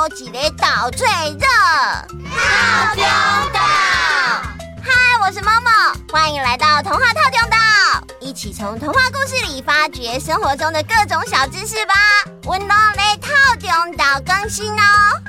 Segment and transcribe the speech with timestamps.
[0.00, 1.46] 好几个岛最热，
[2.30, 3.04] 套中
[3.52, 3.60] 岛。
[4.82, 11.92] 嗨，我是 Momo，欢迎来到童话套中岛，一起从童话故事里发掘生活中的各种小知识吧。
[12.44, 15.20] 温柔的套中岛更新哦。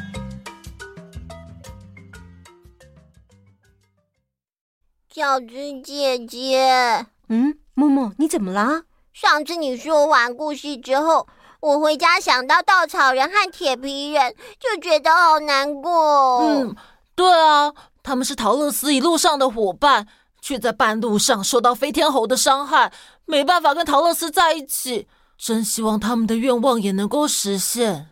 [5.14, 8.84] 小芝姐姐，嗯，Momo，你怎么了？
[9.12, 11.28] 上次你说完故事之后，
[11.62, 16.40] 我回家想到稻草人和铁皮人，就觉得好难过。
[16.40, 16.76] 嗯，
[17.14, 20.08] 对啊，他们是桃乐丝一路上的伙伴，
[20.42, 22.92] 却在半路上受到飞天猴的伤害，
[23.26, 25.08] 没办法跟桃乐丝在一起。
[25.38, 28.08] 真希望他们的愿望也能够实现。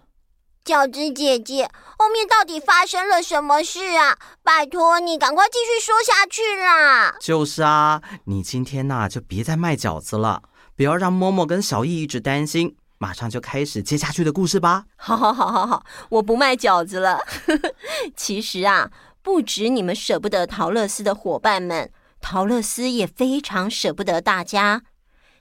[0.63, 4.15] 饺子姐姐，后面到底发生了什么事啊？
[4.43, 7.15] 拜托你赶快继续说下去啦！
[7.19, 10.43] 就是啊，你今天呐、啊、就别再卖饺子了，
[10.75, 12.75] 不要让默默跟小艺一直担心。
[13.01, 14.85] 马上就开始接下去的故事吧！
[14.97, 17.19] 好，好，好，好，好，我不卖饺子了。
[18.13, 18.91] 其实啊，
[19.21, 21.89] 不止你们舍不得陶乐斯的伙伴们，
[22.19, 24.83] 陶乐斯也非常舍不得大家。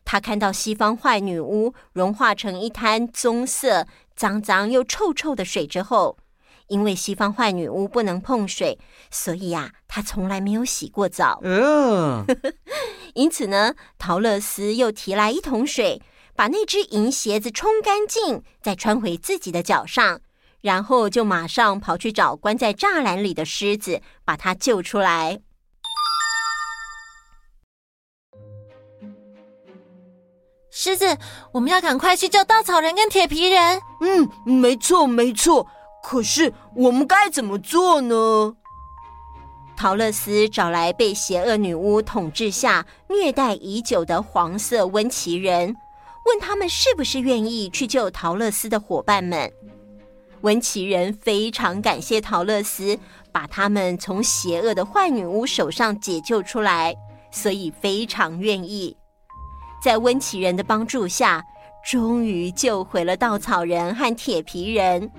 [0.04, 6.16] 他看到西方坏女巫融化成一滩棕色、脏脏又臭臭的水之后，
[6.68, 8.78] 因为西方坏女巫不能碰水，
[9.10, 11.40] 所以呀、啊，他从来没有洗过澡。
[11.42, 12.24] 嗯，
[13.14, 16.00] 因此呢，陶乐斯又提来一桶水。
[16.38, 20.20] 把那只银鞋子冲干净，再穿回自己的脚上，
[20.60, 25.40] 然后就马上跑去找关在栅栏里的狮子，把它救出来。
[30.70, 31.18] 狮子，
[31.50, 33.82] 我们要赶快去救稻草人跟铁皮人。
[34.00, 35.66] 嗯，没错没错。
[36.04, 38.54] 可是我们该怎么做呢？
[39.76, 45.74] 陶乐斯找来被邪恶女巫统治下虐待已久的黄色温奇人。
[46.28, 49.50] 问他们是不是愿意去救桃乐丝的伙伴们？
[50.42, 52.98] 温奇人非常感谢桃乐丝，
[53.32, 56.94] 把他们从邪恶的坏女巫手上解救出来，
[57.32, 58.94] 所以非常愿意。
[59.82, 61.42] 在温奇人的帮助下，
[61.82, 65.10] 终于救回了稻草人和铁皮人。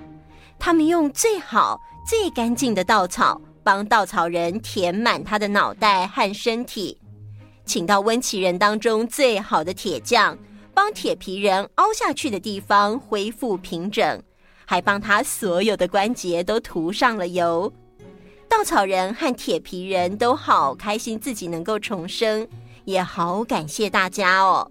[0.60, 6.96] 他们用最好、最干净的稻草帮稻草人填满他的脑袋和身体，
[7.64, 10.38] 请到温奇人当中最好的铁匠。
[10.74, 14.22] 帮铁皮人凹下去的地方恢复平整，
[14.64, 17.72] 还帮他所有的关节都涂上了油。
[18.48, 22.46] 稻草人和铁皮人都好开心自己能够重生，
[22.84, 24.70] 也好感谢大家哦。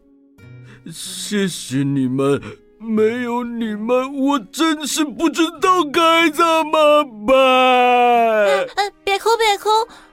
[0.91, 2.41] 谢谢你们，
[2.77, 7.35] 没有你们，我真是不知道该怎么办。
[7.35, 9.69] 嗯嗯，别哭别哭，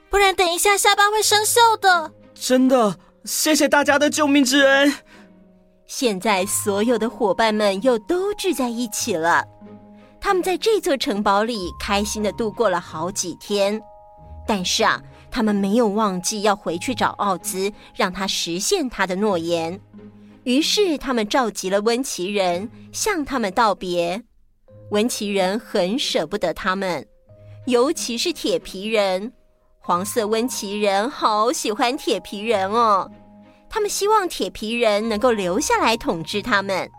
[0.09, 2.11] 不然等一下下巴会生锈的。
[2.33, 4.93] 真的，谢谢大家的救命之恩。
[5.87, 9.43] 现在所有的伙伴们又都聚在一起了，
[10.19, 13.81] 他们在这座城堡里开心地度过了好几天。
[14.45, 19.79] 但是啊，他们没有忘记要回去找奥兹，让他实现他的诺言。
[20.43, 24.21] 于是他们召集了温奇人，向他们道别。
[24.91, 27.05] 温奇人很舍不得他们，
[27.65, 29.31] 尤其是铁皮人。
[29.79, 33.09] 黄色温奇人好喜欢铁皮人哦。
[33.69, 36.89] 他们希望铁皮人能够留下来统治他们，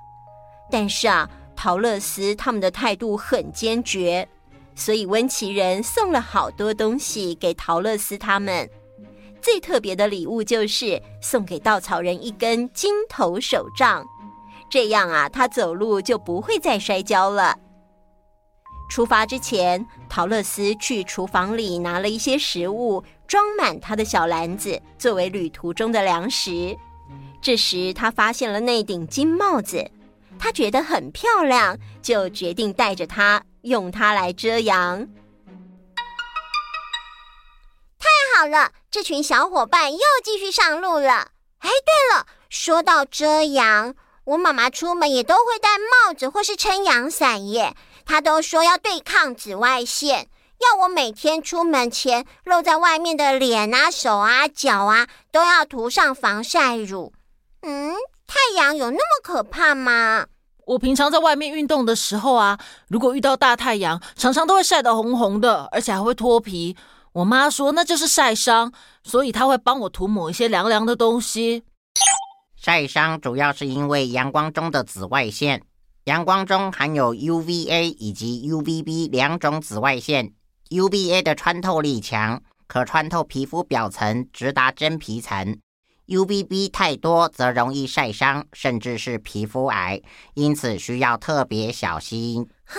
[0.71, 4.29] 但是啊，桃乐丝他们的态度很坚决，
[4.75, 8.69] 所以温奇人送了好多东西给桃乐丝他们。
[9.41, 14.05] 最特别的礼物就是送给稻草人一根金头手杖，
[14.71, 17.57] 这样啊，他走路就不会再摔跤了。
[18.89, 26.77] 出发之前，桃乐丝去厨房里拿了一些食物，装满他的小篮子，作为旅途中的粮食。
[27.41, 29.91] 这时，他发现了那顶金帽子，
[30.39, 35.07] 他觉得很漂亮，就决定带着它，用它来遮阳。
[37.99, 41.33] 太好了，这群小伙伴又继续上路了。
[41.59, 43.95] 哎，对了，说到遮阳，
[44.29, 47.75] 我妈妈出门也都会戴帽子或是撑阳伞耶。
[48.05, 50.29] 她都说要对抗紫外线。
[50.59, 57.15] 要我每天出门前露在外面的脸啊、手啊、脚啊，都要涂上防晒乳。
[57.63, 57.95] 嗯，
[58.27, 60.27] 太阳有那么可怕吗？
[60.67, 62.59] 我平常在外面运动的时候啊，
[62.89, 66.77] 如果遇到大太阳，常常都会晒得红红的，而且还会脱皮。
[67.13, 68.71] 我妈说那就是晒伤，
[69.03, 71.63] 所以她会帮我涂抹一些凉凉的东西。
[72.61, 75.63] 晒伤主要是因为阳光中的紫外线，
[76.05, 80.33] 阳光中含有 UVA 以及 UVB 两种紫外线。
[80.71, 85.57] UVA 的穿透力强，可穿透皮肤表层，直达真皮层。
[86.09, 90.03] UVB 太多则容易晒伤，甚至是皮肤癌，
[90.35, 92.49] 因此需要特别小心。
[92.65, 92.75] 啊！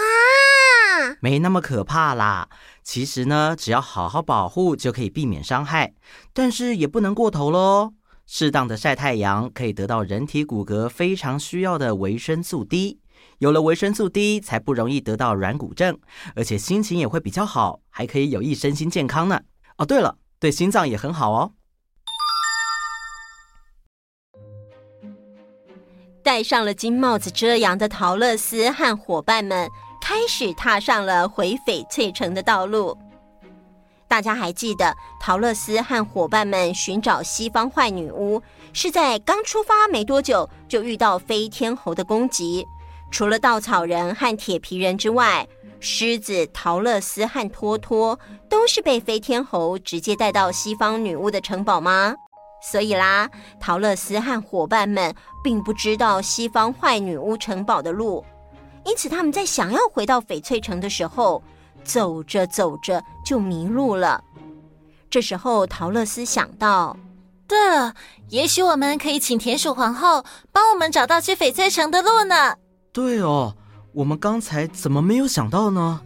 [1.21, 2.49] 没那么可怕啦。
[2.83, 5.93] 其实呢，只要好好保护，就可以避免伤害，
[6.33, 7.93] 但是也不能过头喽。
[8.31, 12.99] 适当的晒太阳可以得到人体骨骼非常需要的维生素 D，
[13.39, 15.97] 有了维生素 D，才不容易得到软骨症，
[16.35, 19.41] 而且心情也会比较好，还可以有益身心健康呢。
[19.77, 21.53] 哦，对了，对心脏也很好哦。
[26.21, 29.67] 戴上了金帽子遮阳的桃乐丝和伙伴们
[29.99, 32.95] 开始踏上了回翡翠城的道路。
[34.09, 38.41] 大家还记得，桃乐丝和伙伴们寻找西方坏女巫，
[38.73, 42.65] 是在刚出发没多久就遇到飞天猴的攻击。
[43.11, 45.47] 除了稻草人和铁皮人之外，
[45.79, 48.19] 狮子、陶乐斯和托托
[48.49, 52.15] 都是被飞天猴直接带到西方女巫的城堡吗？
[52.61, 53.29] 所以啦，
[53.59, 58.25] 桃乐丝和伙伴们并不知道西方坏女巫城堡的路，
[58.85, 61.41] 因此他们在想要回到翡翠城的时候，
[61.89, 64.23] 走着走着就迷路了。
[65.09, 66.95] 这时候，陶乐斯想到
[67.47, 67.95] ：“对了，
[68.29, 72.55] 也许我们可以请田鼠皇后帮我们找到去翡翠城的路呢。”
[72.93, 73.55] 对哦，
[73.93, 76.01] 我们刚才怎么没有想到呢？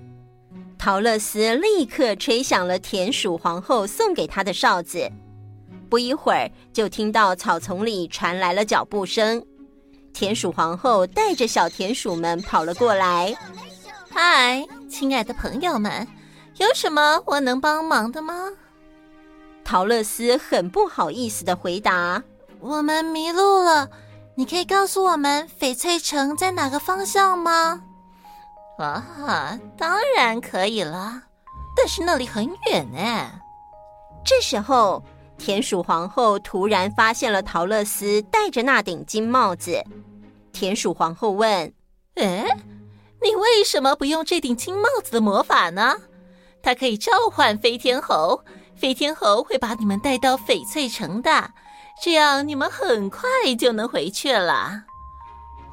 [0.78, 5.12] 陶乐斯立刻吹响了田鼠皇后送给他的哨子。
[5.90, 9.46] 不一会儿，就听到草丛里传来了脚步声。
[10.14, 13.36] 田鼠皇后带着小田鼠们跑了过来。
[14.10, 16.07] 嗨，亲爱的朋友们，
[16.57, 18.51] 有什么我能帮忙的吗？
[19.63, 22.24] 陶乐斯很不好意思的回答
[22.62, 23.90] ：“我们迷路了，
[24.36, 27.81] 你可以告诉我们翡翠城在哪个方向吗？”
[28.78, 31.24] 啊，当然可以了，
[31.75, 33.31] 但是那里很远呢。
[34.24, 35.04] 这时候，
[35.39, 39.84] 田鼠皇后突然发现了陶乐斯戴着那顶金帽子。
[40.51, 41.74] 田鼠皇后问
[42.16, 42.46] ：“诶？”
[43.24, 45.96] 你为什么不用这顶金帽子的魔法呢？
[46.62, 48.44] 它可以召唤飞天猴，
[48.75, 51.52] 飞天猴会把你们带到翡翠城的，
[52.02, 54.84] 这样你们很快就能回去了。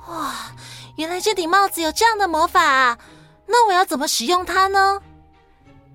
[0.08, 0.52] 哇，
[0.96, 2.98] 原来这顶帽子有这样的魔法！
[3.46, 5.00] 那我要怎么使用它呢？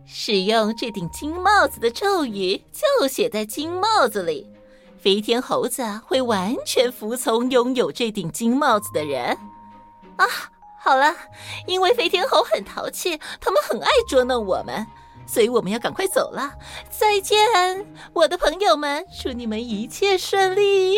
[0.06, 4.46] 使用这顶金帽子的咒语就写在金帽子里，
[4.98, 9.38] 飞天猴子会完全服从拥有这顶金帽子的人。
[10.18, 10.26] 啊！
[10.86, 11.16] 好了，
[11.66, 14.86] 因为飞天猴很淘气，他们很爱捉弄我们，
[15.26, 16.54] 所以我们要赶快走了。
[16.92, 17.40] 再见，
[18.14, 20.98] 我的朋友们，祝你们一切顺利。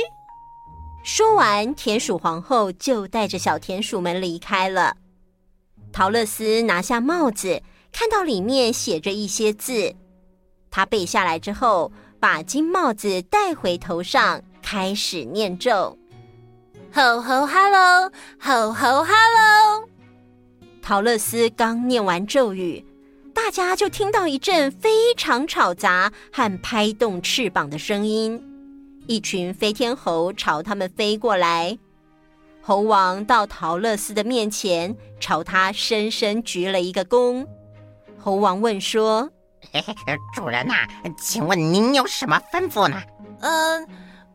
[1.04, 4.98] 说完，田鼠皇后就带着小田鼠们离开了。
[5.94, 7.64] 桃乐丝拿下帽子，
[7.94, 9.96] 看到里面写着一些字，
[10.70, 15.98] 她背下来之后，把金帽子戴回头上，开始念咒。
[16.98, 19.88] 吼吼哈喽，吼吼哈喽！
[20.82, 22.84] 桃乐丝刚念完咒语，
[23.36, 28.44] 大家就听到一阵非常吵杂和拍动翅膀的声音。
[29.06, 31.78] 一群飞天猴朝他们飞过来。
[32.64, 37.46] 猴王到桃乐丝的面前，朝他深深鞠了一个躬。
[38.18, 39.30] 猴王问说
[39.72, 39.94] ：“嘿嘿，
[40.36, 43.00] 主人呐、啊，请问您有什么吩咐呢
[43.42, 43.88] ？”“嗯，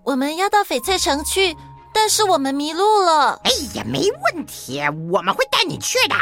[0.05, 1.57] 我们要到翡翠城去。”
[1.93, 3.41] 但是我们迷路了。
[3.45, 4.81] 哎呀，没问题，
[5.11, 6.15] 我们会带你去的。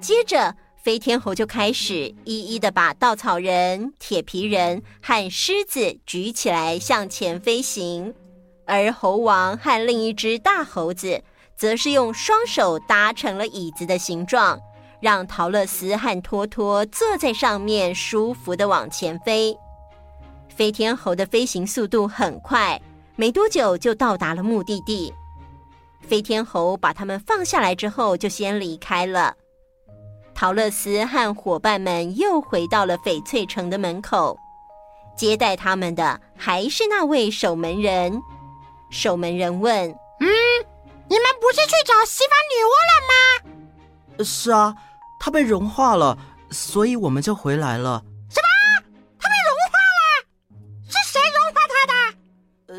[0.00, 8.14] 接着，飞天猴就开始一一的把稻草人、铁皮人和狮子举起来向前飞行，
[8.66, 11.22] 而猴王和另一只大猴子
[11.56, 14.60] 则是用双手搭成了椅子的形状，
[15.00, 19.56] 让桃乐丝和托托坐在上面，舒服的往前飞。
[20.48, 22.80] 飞天猴的飞行速度很快。
[23.16, 25.12] 没多久就到达了目的地。
[26.00, 29.34] 飞天猴把他们放下来之后，就先离开了。
[30.34, 34.38] 陶乐丝和伙伴们又回到了翡翠城的门口，
[35.16, 38.20] 接待他们的还是那位守门人。
[38.90, 39.72] 守门人问
[40.20, 40.28] ：“嗯，
[41.08, 44.76] 你们不是去找西方女巫了吗？”“是啊，
[45.18, 46.16] 她被融化了，
[46.50, 48.02] 所以我们就回来了。”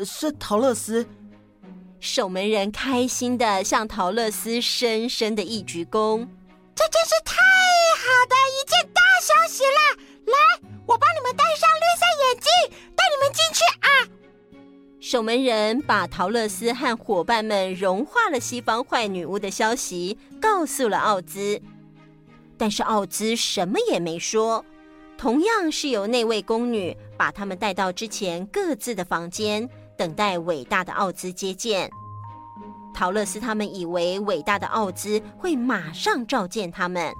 [0.04, 1.06] 是桃乐丝。
[2.00, 6.26] 守门人开心的向桃乐丝深深的一鞠躬，
[6.74, 7.34] 这真是太
[7.96, 10.02] 好的一件大消息了！
[10.26, 13.88] 来，我帮你们戴上绿色眼镜，带你们进去啊！
[15.00, 21.60] 守门人把桃乐丝和伙伴们融化了西方坏女巫的消息告诉了奥兹，
[22.56, 24.64] 但是奥兹什么也没说。
[25.16, 29.68] 同样是由那位宫女把他们带到之前各自的房间。
[29.98, 31.90] 等待伟大的奥兹接见，
[32.94, 37.12] 陶乐斯他们以为伟大的奥兹会马上召见他们，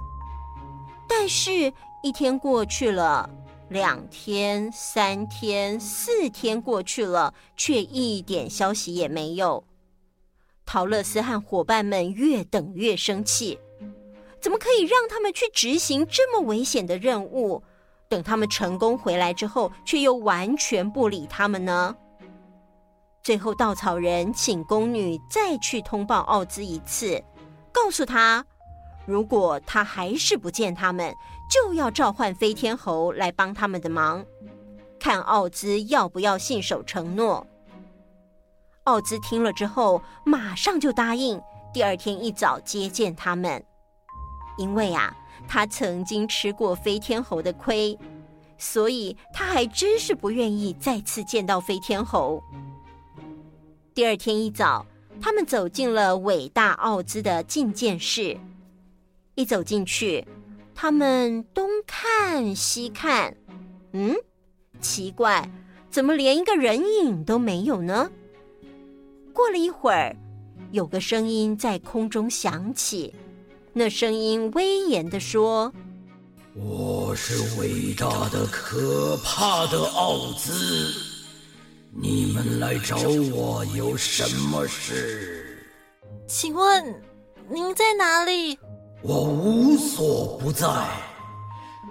[1.05, 3.29] 但是，一天过去了，
[3.67, 9.61] 两天、三天、四天过去了，却一点消息也没有。
[10.65, 13.59] 陶乐斯和伙伴们越等越生气，
[14.39, 17.61] 怎么可以让他们去执行这么危险的任务？
[18.07, 21.93] 等他们成功回来之后，却又完全不理他们呢？
[23.29, 27.23] 最后，稻草人请宫女再去通报奥兹一次，
[27.71, 28.43] 告诉他，
[29.05, 31.13] 如果他还是不见他们，
[31.47, 34.25] 就要召唤飞天猴来帮他们的忙，
[34.99, 37.45] 看奥兹要不要信守承诺。
[38.85, 41.39] 奥兹听了之后，马上就答应，
[41.71, 43.63] 第二天一早接见他们。
[44.57, 45.15] 因为啊，
[45.47, 47.95] 他曾经吃过飞天猴的亏，
[48.57, 52.41] 所以他还真是不愿意再次见到飞天猴。
[53.99, 54.85] 第二天一早，
[55.21, 58.37] 他们走进了伟大奥兹的觐见室。
[59.35, 60.25] 一走进去，
[60.73, 63.35] 他们东看西看，
[63.91, 64.15] 嗯，
[64.79, 65.51] 奇怪，
[65.91, 68.09] 怎么连一个人影都没有呢？
[69.33, 70.15] 过了一会儿，
[70.71, 73.13] 有个声音在空中响起，
[73.73, 75.73] 那声音威严地说
[76.55, 81.08] ：“我是伟大的、可怕的奥兹，
[81.91, 82.97] 你们来找
[83.33, 85.65] 我有什么事？
[86.27, 87.01] 请问
[87.49, 88.57] 您在哪里？
[89.01, 90.67] 我无所不在，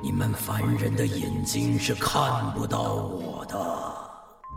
[0.01, 3.59] 你们凡人的眼睛是看不到我的。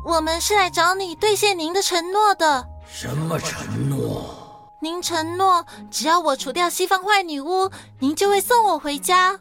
[0.05, 4.69] 我们是来找你兑现您的承诺的。”什么承诺？
[4.81, 7.69] 您承诺，只要我除掉西方坏女巫，
[7.99, 9.39] 您就会送我回家。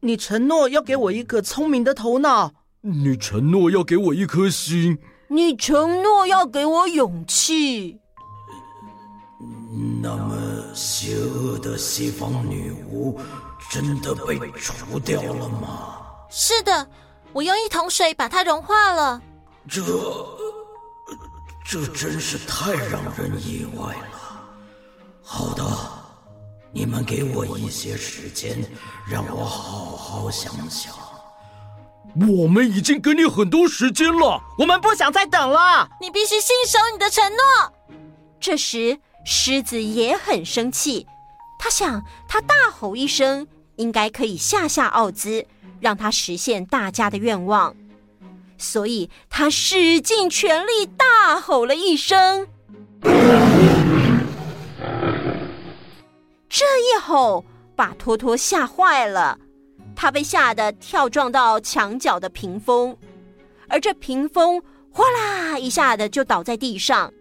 [0.00, 2.52] 你承诺要给我一个聪明的头脑。
[2.82, 4.98] 你承诺要给我一颗心。
[5.34, 7.98] 你承诺要给我勇气。
[10.02, 10.36] 那么，
[10.74, 13.18] 邪恶的西方女巫
[13.70, 16.02] 真的被除掉了吗？
[16.28, 16.86] 是的，
[17.32, 19.22] 我用一桶水把它融化了。
[19.66, 19.82] 这。
[21.64, 24.42] 这真是太让人意外了。
[25.22, 25.64] 好的，
[26.70, 28.62] 你们给我一些时间，
[29.08, 30.92] 让我好好想想。
[32.14, 35.88] 我们已经给你很多时间了，我们不想再等了。
[36.00, 37.72] 你必须信守你的承诺。
[38.38, 41.06] 这时，狮子也很生气，
[41.58, 45.46] 他想，他大吼一声，应该可以吓吓奥兹，
[45.80, 47.74] 让他实现大家的愿望。
[48.58, 52.46] 所以他使尽全力大吼了一声，
[56.48, 59.38] 这一吼把托托吓坏了，
[59.94, 62.96] 他被吓得跳撞到墙角的屏风，
[63.68, 67.12] 而这屏风哗啦一下的就倒在地上。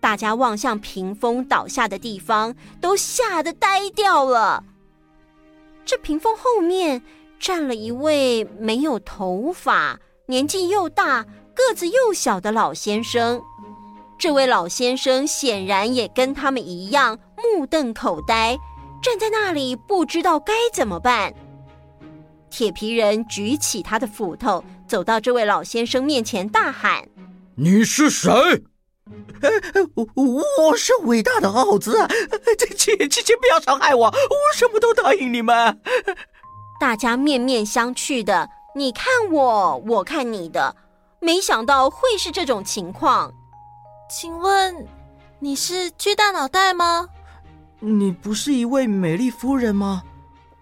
[0.00, 4.62] 大家望向屏风倒下的地方，都吓得呆掉了。
[5.84, 7.02] 这屏风后面
[7.40, 9.98] 站了一位没有头发。
[10.26, 13.42] 年纪又大、个子又小的老先生，
[14.18, 18.58] 这位老先生显然也跟他们一样目瞪口呆，
[19.02, 21.34] 站在那里不知道该怎么办。
[22.50, 27.06] 铁皮人举起他的斧头，走到这位老先生面前，大喊
[27.56, 28.30] ：“你是谁
[29.94, 30.06] ？”“我
[30.58, 32.08] 我是伟大的奥兹啊！
[32.76, 35.80] 请请请不要伤害我，我什么都答应你们。”
[36.80, 38.48] 大家面面相觑的。
[38.74, 40.76] 你看我，我看你的，
[41.20, 43.32] 没想到会是这种情况。
[44.08, 44.86] 请问
[45.40, 47.08] 你是巨大脑袋吗？
[47.80, 50.02] 你不是一位美丽夫人吗？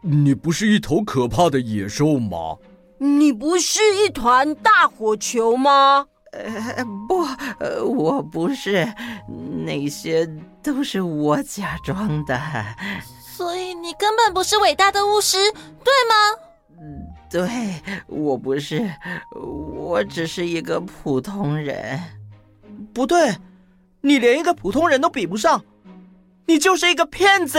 [0.09, 2.59] 你不是一头可怕的野兽吗？
[2.99, 6.07] 你不是一团大火球吗？
[6.33, 7.23] 呃，不，
[7.59, 8.87] 呃，我不是，
[9.65, 10.29] 那些
[10.63, 12.41] 都是我假装的。
[13.21, 15.39] 所以你根本不是伟大的巫师，
[15.83, 16.15] 对吗？
[17.29, 17.49] 对，
[18.07, 18.89] 我不是，
[19.35, 22.01] 我只是一个普通人。
[22.95, 23.35] 不对，
[24.03, 25.65] 你连一个普通人都比不上，
[26.47, 27.59] 你就是一个骗子。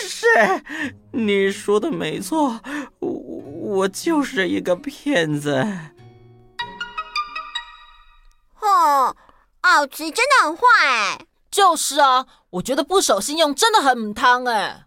[0.00, 0.26] 是，
[1.12, 2.60] 你说的没错，
[3.00, 5.66] 我我就是一个骗子。
[8.60, 9.16] 哦，
[9.62, 11.26] 奥兹真的很坏哎。
[11.50, 14.84] 就是啊，我觉得不守信用真的很母汤哎。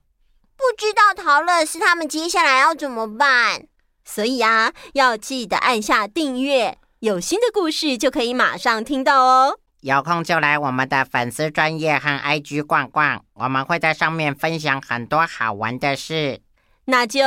[0.56, 3.66] 不知道陶乐是他们接下来要怎么办，
[4.06, 9.58] 所以啊，要记得按下订阅，有新的故事就可以马上听到哦。
[9.82, 16.40] 有空就来我们的粉丝专业和 IG 逛逛，我们会在上面分享很多好玩的事。
[16.86, 17.20] 那就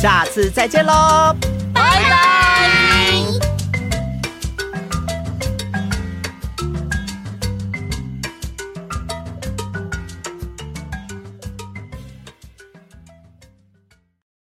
[0.00, 1.34] 下次再见喽，
[1.74, 2.77] 拜拜。